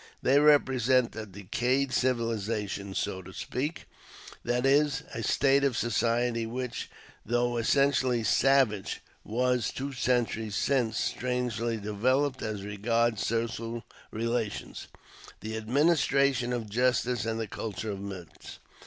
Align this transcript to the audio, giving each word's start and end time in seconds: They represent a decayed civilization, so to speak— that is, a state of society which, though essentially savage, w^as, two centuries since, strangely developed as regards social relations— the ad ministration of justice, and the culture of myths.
They 0.23 0.39
represent 0.39 1.15
a 1.15 1.27
decayed 1.27 1.93
civilization, 1.93 2.95
so 2.95 3.21
to 3.21 3.31
speak— 3.31 3.85
that 4.43 4.65
is, 4.65 5.03
a 5.13 5.21
state 5.21 5.63
of 5.63 5.77
society 5.77 6.47
which, 6.47 6.89
though 7.23 7.57
essentially 7.57 8.23
savage, 8.23 8.99
w^as, 9.27 9.71
two 9.71 9.93
centuries 9.93 10.55
since, 10.55 10.99
strangely 10.99 11.77
developed 11.77 12.41
as 12.41 12.63
regards 12.63 13.23
social 13.27 13.83
relations— 14.09 14.87
the 15.41 15.55
ad 15.55 15.69
ministration 15.69 16.51
of 16.51 16.67
justice, 16.67 17.23
and 17.23 17.39
the 17.39 17.45
culture 17.45 17.91
of 17.91 17.99
myths. 18.01 18.57